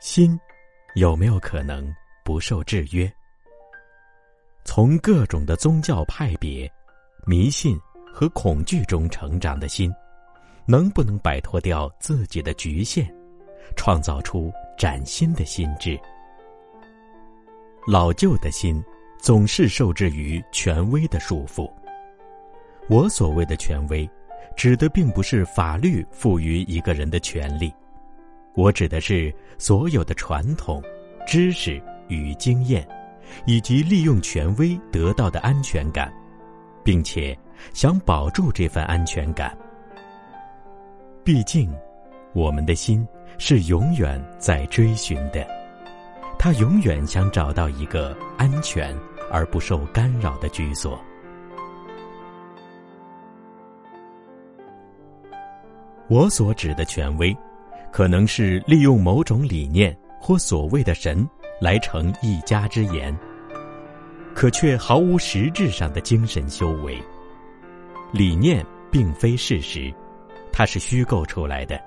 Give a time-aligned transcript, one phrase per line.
[0.00, 0.38] 心
[0.94, 1.90] 有没有可能
[2.22, 3.10] 不受制约？
[4.62, 6.70] 从各种的宗教派别、
[7.24, 7.78] 迷信
[8.12, 9.92] 和恐惧中成长的心，
[10.66, 13.06] 能不能摆脱掉自己的局限，
[13.76, 15.98] 创造出崭新的心智？
[17.86, 18.82] 老旧的心
[19.20, 21.70] 总是受制于权威的束缚。
[22.88, 24.08] 我所谓的权威，
[24.56, 27.72] 指的并不是法律赋予一个人的权利。
[28.54, 30.82] 我指的是所有的传统、
[31.24, 32.86] 知识与经验，
[33.46, 36.12] 以及利用权威得到的安全感，
[36.84, 37.36] 并且
[37.72, 39.56] 想保住这份安全感。
[41.24, 41.72] 毕竟，
[42.32, 43.06] 我们的心
[43.38, 45.46] 是永远在追寻的，
[46.38, 48.96] 他永远想找到一个安全
[49.30, 50.98] 而不受干扰的居所。
[56.08, 57.36] 我所指的权威。
[57.92, 61.28] 可能是利用某种理念或所谓的神
[61.60, 63.14] 来成一家之言，
[64.42, 67.00] 可却毫无实质上的精神修为。
[68.10, 69.94] 理念并非事实，
[70.50, 71.80] 它是虚构出来的。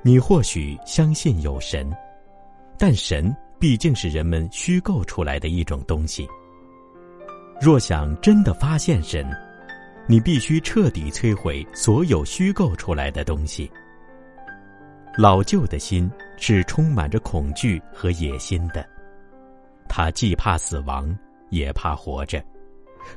[0.00, 1.92] 你或许相信有神，
[2.78, 6.24] 但神毕竟是人们虚构出来的一种东西。
[7.60, 9.28] 若想真的发现神，
[10.06, 13.68] 你必须彻底摧毁所有虚构出来的东西。
[15.18, 18.88] 老旧的心是充满着恐惧和野心的，
[19.94, 21.14] 他既怕死亡，
[21.50, 22.42] 也怕活着，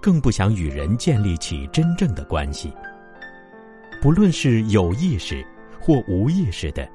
[0.00, 2.72] 更不想与人建立起真正的关系。
[4.00, 5.46] 不论是有意识
[5.78, 6.88] 或无意识的，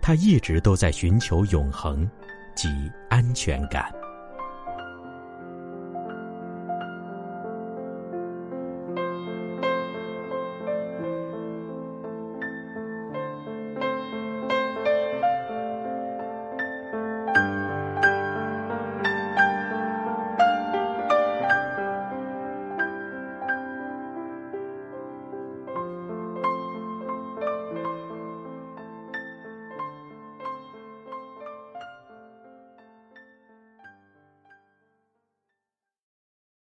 [0.00, 2.08] 他一直都在寻求永恒
[2.54, 2.68] 及
[3.10, 3.92] 安全感。